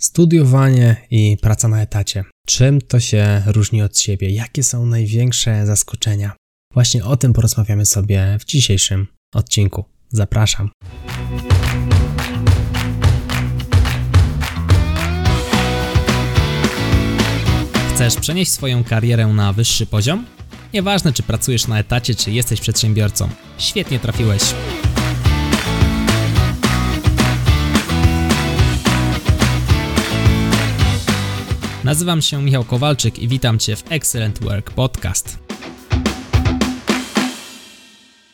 [0.00, 2.24] Studiowanie i praca na etacie.
[2.46, 4.30] Czym to się różni od siebie?
[4.30, 6.32] Jakie są największe zaskoczenia?
[6.74, 9.84] Właśnie o tym porozmawiamy sobie w dzisiejszym odcinku.
[10.08, 10.70] Zapraszam.
[17.94, 20.26] Chcesz przenieść swoją karierę na wyższy poziom?
[20.74, 23.28] Nieważne, czy pracujesz na etacie, czy jesteś przedsiębiorcą.
[23.58, 24.42] Świetnie trafiłeś.
[31.90, 35.38] Nazywam się Michał Kowalczyk i witam Cię w Excellent Work Podcast.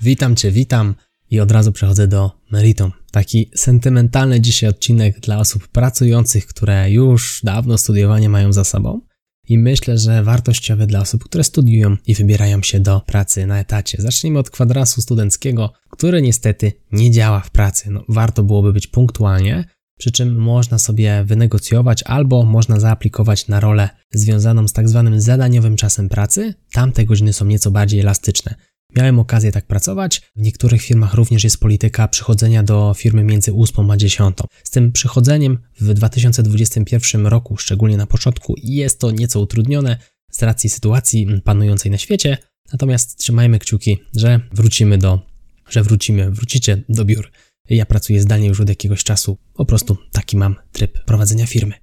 [0.00, 0.94] Witam Cię, witam
[1.30, 2.92] i od razu przechodzę do meritum.
[3.12, 9.00] Taki sentymentalny dzisiaj odcinek dla osób pracujących, które już dawno studiowanie mają za sobą
[9.48, 14.02] i myślę, że wartościowy dla osób, które studiują i wybierają się do pracy na etacie.
[14.02, 17.90] Zacznijmy od kwadransu studenckiego, który niestety nie działa w pracy.
[17.90, 19.64] No, warto byłoby być punktualnie,
[20.00, 25.76] przy czym można sobie wynegocjować albo można zaaplikować na rolę związaną z tak zwanym zadaniowym
[25.76, 26.54] czasem pracy.
[26.72, 28.54] Tam te godziny są nieco bardziej elastyczne.
[28.96, 30.22] Miałem okazję tak pracować.
[30.36, 34.36] W niektórych firmach również jest polityka przychodzenia do firmy między 8 a 10.
[34.64, 39.96] Z tym przychodzeniem w 2021 roku, szczególnie na początku, jest to nieco utrudnione
[40.30, 42.38] z racji sytuacji panującej na świecie.
[42.72, 45.20] Natomiast trzymajmy kciuki, że wrócimy do,
[45.68, 47.30] że wrócimy, wrócicie do biur.
[47.70, 49.38] Ja pracuję zdalnie już od jakiegoś czasu.
[49.54, 51.74] Po prostu taki mam tryb prowadzenia firmy.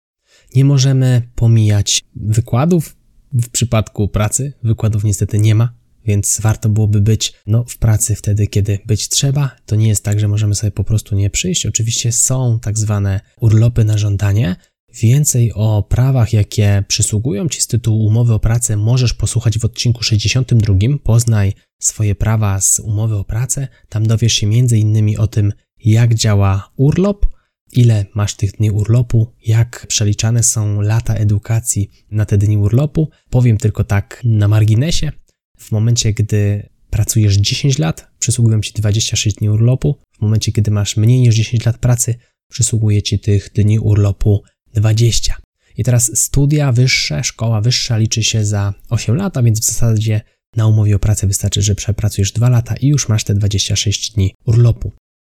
[0.55, 2.95] Nie możemy pomijać wykładów.
[3.33, 5.73] W przypadku pracy wykładów niestety nie ma,
[6.05, 9.55] więc warto byłoby być no, w pracy wtedy, kiedy być trzeba.
[9.65, 11.65] To nie jest tak, że możemy sobie po prostu nie przyjść.
[11.65, 14.55] Oczywiście są tak zwane urlopy na żądanie.
[15.01, 20.03] Więcej o prawach, jakie przysługują Ci z tytułu umowy o pracę, możesz posłuchać w odcinku
[20.03, 20.75] 62.
[21.03, 23.67] Poznaj swoje prawa z umowy o pracę.
[23.89, 25.19] Tam dowiesz się m.in.
[25.19, 25.53] o tym,
[25.91, 27.25] jak działa urlop,
[27.71, 33.09] ile masz tych dni urlopu, jak przeliczane są lata edukacji na te dni urlopu.
[33.29, 35.11] Powiem tylko tak na marginesie.
[35.57, 39.95] W momencie, gdy pracujesz 10 lat, przysługują ci 26 dni urlopu.
[40.17, 42.15] W momencie, kiedy masz mniej niż 10 lat pracy,
[42.49, 44.43] przysługuje ci tych dni urlopu
[44.73, 45.35] 20.
[45.77, 50.21] I teraz studia wyższe, szkoła wyższa liczy się za 8 lat, a więc w zasadzie
[50.55, 54.33] na umowie o pracę wystarczy, że przepracujesz 2 lata i już masz te 26 dni
[54.45, 54.91] urlopu.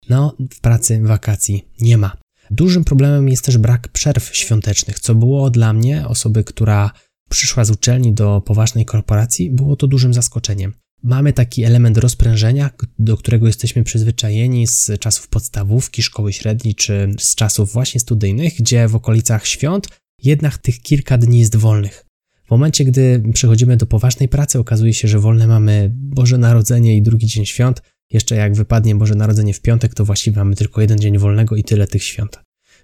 [0.10, 2.18] No, w pracy wakacji nie ma.
[2.52, 6.92] Dużym problemem jest też brak przerw świątecznych, co było dla mnie, osoby, która
[7.30, 10.74] przyszła z uczelni do poważnej korporacji, było to dużym zaskoczeniem.
[11.04, 12.70] Mamy taki element rozprężenia,
[13.00, 18.88] do którego jesteśmy przyzwyczajeni z czasów podstawówki, szkoły średniej czy z czasów właśnie studyjnych, gdzie
[18.88, 19.88] w okolicach świąt
[20.24, 22.06] jednak tych kilka dni jest wolnych.
[22.48, 27.02] W momencie, gdy przechodzimy do poważnej pracy, okazuje się, że wolne mamy Boże Narodzenie i
[27.02, 27.82] drugi dzień świąt,
[28.14, 31.64] jeszcze jak wypadnie Boże Narodzenie w piątek, to właściwie mamy tylko jeden dzień wolnego i
[31.64, 32.40] tyle tych świąt.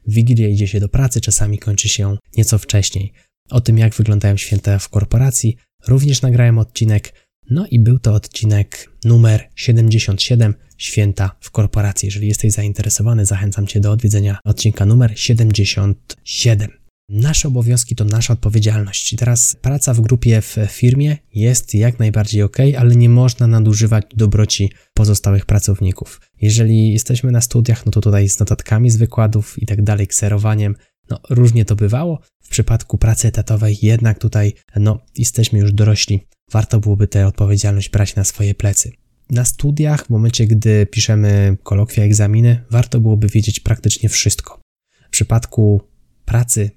[0.07, 3.13] W Wigilię idzie się do pracy, czasami kończy się nieco wcześniej.
[3.49, 7.13] O tym, jak wyglądają święta w korporacji, również nagrałem odcinek,
[7.49, 12.05] no i był to odcinek numer 77 Święta w korporacji.
[12.07, 16.76] Jeżeli jesteś zainteresowany, zachęcam Cię do odwiedzenia odcinka numer 77.
[17.09, 19.15] Nasze obowiązki to nasza odpowiedzialność.
[19.15, 24.71] Teraz praca w grupie w firmie jest jak najbardziej ok, ale nie można nadużywać dobroci
[24.93, 26.21] pozostałych pracowników.
[26.41, 30.75] Jeżeli jesteśmy na studiach, no to tutaj z notatkami z wykładów i tak dalej, kserowaniem,
[31.09, 32.21] no różnie to bywało.
[32.43, 36.27] W przypadku pracy etatowej jednak tutaj, no jesteśmy już dorośli.
[36.51, 38.91] Warto byłoby tę odpowiedzialność brać na swoje plecy.
[39.29, 44.59] Na studiach, w momencie gdy piszemy kolokwia, egzaminy, warto byłoby wiedzieć praktycznie wszystko.
[45.07, 45.81] W przypadku
[46.25, 46.76] pracy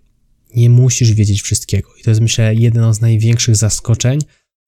[0.55, 1.95] nie musisz wiedzieć wszystkiego.
[2.01, 4.19] I to jest, myślę, jedno z największych zaskoczeń,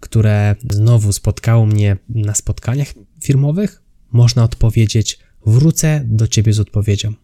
[0.01, 2.89] które znowu spotkało mnie na spotkaniach
[3.23, 3.83] firmowych.
[4.13, 7.15] Można odpowiedzieć: Wrócę do ciebie z odpowiedzią.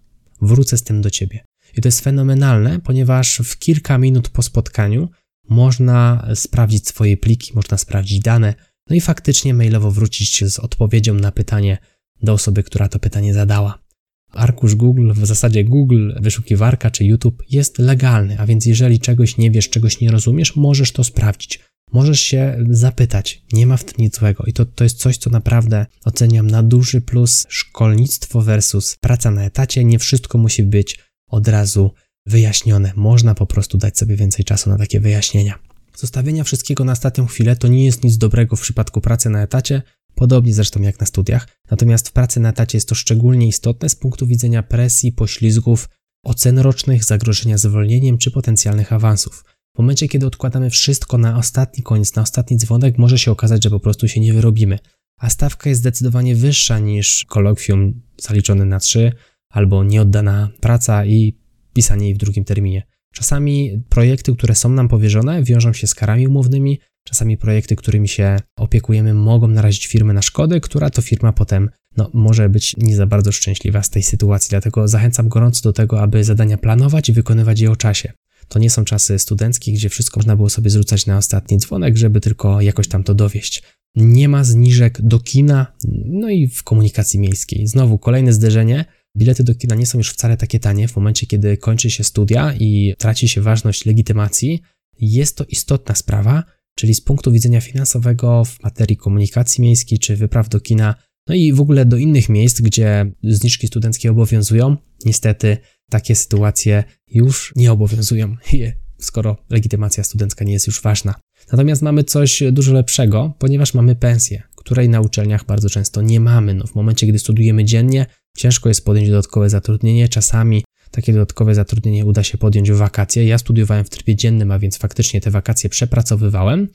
[0.42, 1.44] Wrócę z tym do ciebie.
[1.76, 5.08] I to jest fenomenalne, ponieważ w kilka minut po spotkaniu
[5.48, 8.54] można sprawdzić swoje pliki, można sprawdzić dane,
[8.90, 11.78] no i faktycznie mailowo wrócić z odpowiedzią na pytanie
[12.22, 13.87] do osoby, która to pytanie zadała.
[14.32, 19.50] Arkusz Google, w zasadzie Google, wyszukiwarka czy YouTube jest legalny, a więc jeżeli czegoś nie
[19.50, 21.60] wiesz, czegoś nie rozumiesz, możesz to sprawdzić.
[21.92, 24.44] Możesz się zapytać, nie ma w tym nic złego.
[24.46, 29.44] I to, to jest coś, co naprawdę oceniam na duży plus szkolnictwo versus praca na
[29.44, 29.84] etacie.
[29.84, 31.90] Nie wszystko musi być od razu
[32.26, 32.92] wyjaśnione.
[32.96, 35.58] Można po prostu dać sobie więcej czasu na takie wyjaśnienia.
[35.96, 39.82] Zostawienia wszystkiego na ostatnią chwilę to nie jest nic dobrego w przypadku pracy na etacie,
[40.18, 41.48] podobnie zresztą jak na studiach.
[41.70, 45.88] Natomiast w pracy na etacie jest to szczególnie istotne z punktu widzenia presji, poślizgów,
[46.24, 49.44] ocen rocznych, zagrożenia zwolnieniem czy potencjalnych awansów.
[49.74, 53.70] W momencie, kiedy odkładamy wszystko na ostatni koniec, na ostatni dzwonek, może się okazać, że
[53.70, 54.78] po prostu się nie wyrobimy.
[55.20, 59.12] A stawka jest zdecydowanie wyższa niż kolokwium zaliczone na 3
[59.52, 61.38] albo nieoddana praca i
[61.70, 62.82] wpisanie jej w drugim terminie.
[63.14, 66.78] Czasami projekty, które są nam powierzone, wiążą się z karami umownymi,
[67.08, 72.10] czasami projekty, którymi się opiekujemy, mogą narazić firmę na szkody, która to firma potem no,
[72.14, 74.50] może być nie za bardzo szczęśliwa z tej sytuacji.
[74.50, 78.12] Dlatego zachęcam gorąco do tego, aby zadania planować i wykonywać je o czasie.
[78.48, 82.20] To nie są czasy studenckie, gdzie wszystko można było sobie zrzucać na ostatni dzwonek, żeby
[82.20, 83.62] tylko jakoś tam to dowieść.
[83.94, 85.66] Nie ma zniżek do kina,
[86.06, 87.66] no i w komunikacji miejskiej.
[87.66, 88.84] Znowu kolejne zderzenie.
[89.16, 92.54] Bilety do kina nie są już wcale takie tanie w momencie, kiedy kończy się studia
[92.54, 94.62] i traci się ważność legitymacji.
[95.00, 96.44] Jest to istotna sprawa,
[96.78, 100.94] czyli z punktu widzenia finansowego w materii komunikacji miejskiej czy wypraw do kina,
[101.28, 105.56] no i w ogóle do innych miejsc, gdzie zniżki studenckie obowiązują, niestety
[105.90, 108.36] takie sytuacje już nie obowiązują,
[108.98, 111.14] skoro legitymacja studencka nie jest już ważna.
[111.52, 116.54] Natomiast mamy coś dużo lepszego, ponieważ mamy pensję, której na uczelniach bardzo często nie mamy.
[116.54, 120.08] No, w momencie, gdy studujemy dziennie, ciężko jest podjąć dodatkowe zatrudnienie.
[120.08, 123.26] Czasami takie dodatkowe zatrudnienie uda się podjąć w wakacje.
[123.26, 126.68] Ja studiowałem w trybie dziennym, a więc faktycznie te wakacje przepracowywałem.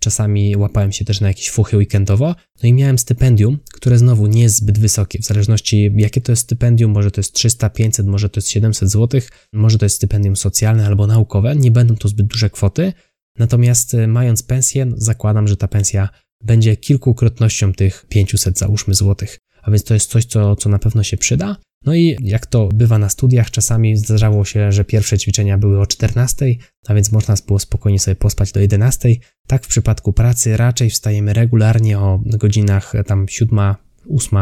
[0.00, 4.42] Czasami łapałem się też na jakieś fuchy weekendowo, no i miałem stypendium, które znowu nie
[4.42, 8.28] jest zbyt wysokie, w zależności jakie to jest stypendium, może to jest 300, 500, może
[8.28, 9.20] to jest 700 zł,
[9.52, 12.92] może to jest stypendium socjalne albo naukowe, nie będą to zbyt duże kwoty,
[13.38, 16.08] natomiast e, mając pensję, zakładam, że ta pensja
[16.44, 21.02] będzie kilkukrotnością tych 500 załóżmy złotych, a więc to jest coś, co, co na pewno
[21.02, 21.56] się przyda.
[21.84, 25.86] No i jak to bywa na studiach, czasami zdarzało się, że pierwsze ćwiczenia były o
[25.86, 26.46] 14,
[26.86, 29.16] a więc można było spokojnie sobie pospać do 11.
[29.46, 33.74] Tak w przypadku pracy raczej wstajemy regularnie o godzinach tam 7,
[34.16, 34.38] 8,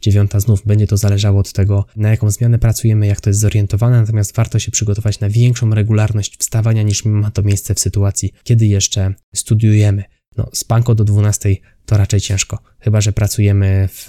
[0.00, 4.00] 9 znów będzie to zależało od tego, na jaką zmianę pracujemy, jak to jest zorientowane,
[4.00, 8.66] natomiast warto się przygotować na większą regularność wstawania niż ma to miejsce w sytuacji, kiedy
[8.66, 10.04] jeszcze studiujemy.
[10.36, 11.56] No, spanko do 12
[11.86, 14.08] to raczej ciężko, chyba że pracujemy w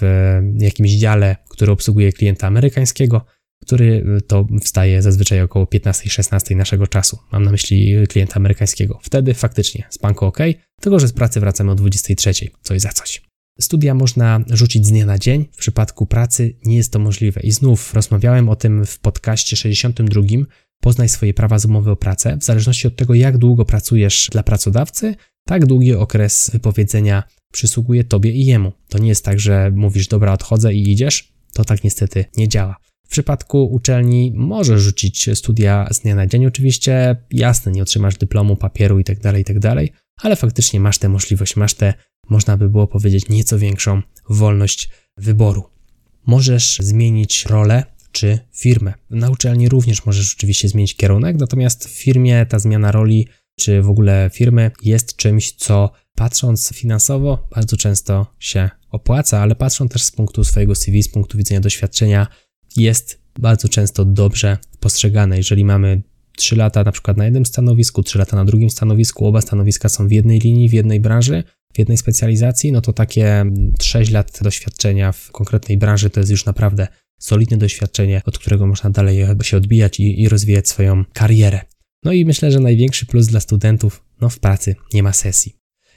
[0.58, 3.24] jakimś dziale, który obsługuje klienta amerykańskiego,
[3.62, 7.18] który to wstaje zazwyczaj około 15-16 naszego czasu.
[7.32, 9.00] Mam na myśli klienta amerykańskiego.
[9.02, 10.38] Wtedy faktycznie spanko ok,
[10.80, 12.32] tylko że z pracy wracamy o 23,
[12.62, 13.22] coś za coś.
[13.60, 17.40] Studia można rzucić z dnia na dzień, w przypadku pracy nie jest to możliwe.
[17.40, 20.22] I znów rozmawiałem o tym w podcaście 62.
[20.80, 22.36] Poznaj swoje prawa z umowy o pracę.
[22.36, 25.14] W zależności od tego, jak długo pracujesz dla pracodawcy,
[25.44, 28.72] tak długi okres wypowiedzenia przysługuje tobie i jemu.
[28.88, 31.32] To nie jest tak, że mówisz, dobra, odchodzę i idziesz.
[31.52, 32.76] To tak niestety nie działa.
[33.06, 38.56] W przypadku uczelni możesz rzucić studia z dnia na dzień, oczywiście jasne, nie otrzymasz dyplomu,
[38.56, 41.94] papieru itd., tak itd., tak ale faktycznie masz tę możliwość, masz tę,
[42.30, 45.64] można by było powiedzieć, nieco większą wolność wyboru.
[46.26, 48.94] Możesz zmienić rolę czy firmę.
[49.10, 53.88] Na uczelni również możesz oczywiście zmienić kierunek, natomiast w firmie ta zmiana roli czy w
[53.88, 60.10] ogóle firmy jest czymś, co patrząc finansowo bardzo często się opłaca, ale patrząc też z
[60.10, 62.26] punktu swojego CV, z punktu widzenia doświadczenia,
[62.76, 65.36] jest bardzo często dobrze postrzegane.
[65.36, 66.02] Jeżeli mamy
[66.36, 70.08] 3 lata na przykład na jednym stanowisku, 3 lata na drugim stanowisku, oba stanowiska są
[70.08, 73.44] w jednej linii, w jednej branży, w jednej specjalizacji, no to takie
[73.82, 78.90] 6 lat doświadczenia w konkretnej branży to jest już naprawdę solidne doświadczenie, od którego można
[78.90, 81.60] dalej się odbijać i, i rozwijać swoją karierę.
[82.04, 85.56] No i myślę, że największy plus dla studentów, no w pracy nie ma sesji.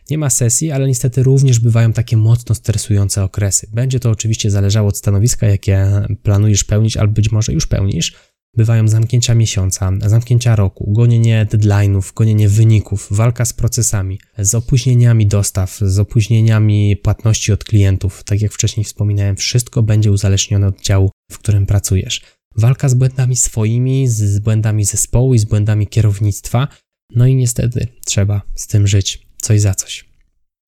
[0.10, 3.68] Nie ma sesji, ale niestety również bywają takie mocno stresujące okresy.
[3.74, 5.88] Będzie to oczywiście zależało od stanowiska, jakie
[6.24, 8.16] planujesz pełnić, albo być może już pełnisz.
[8.58, 15.78] Bywają zamknięcia miesiąca, zamknięcia roku, gonienie deadline'ów, gonienie wyników, walka z procesami, z opóźnieniami dostaw,
[15.82, 18.24] z opóźnieniami płatności od klientów.
[18.24, 23.36] Tak jak wcześniej wspominałem, wszystko będzie uzależnione od działu, w którym pracujesz walka z błędami
[23.36, 26.68] swoimi, z błędami zespołu i z błędami kierownictwa.
[27.16, 30.06] No i niestety trzeba z tym żyć, coś za coś.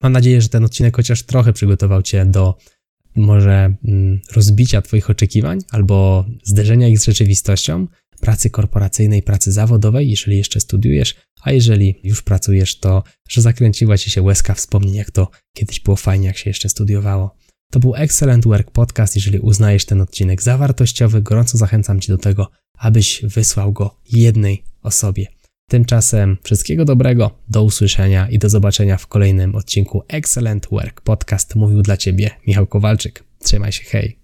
[0.03, 2.57] Mam nadzieję, że ten odcinek chociaż trochę przygotował Cię do
[3.15, 7.87] może mm, rozbicia Twoich oczekiwań albo zderzenia ich z rzeczywistością,
[8.21, 14.11] pracy korporacyjnej, pracy zawodowej, jeżeli jeszcze studiujesz, a jeżeli już pracujesz, to że zakręciła Ci
[14.11, 17.35] się łezka wspomnień, jak to kiedyś było fajnie, jak się jeszcze studiowało.
[17.71, 19.15] To był Excellent Work Podcast.
[19.15, 24.63] Jeżeli uznajesz ten odcinek za wartościowy, gorąco zachęcam Cię do tego, abyś wysłał go jednej
[24.83, 25.27] osobie.
[25.69, 31.55] Tymczasem wszystkiego dobrego, do usłyszenia i do zobaczenia w kolejnym odcinku Excellent Work Podcast.
[31.55, 33.23] Mówił dla Ciebie Michał Kowalczyk.
[33.39, 34.18] Trzymaj się, hej!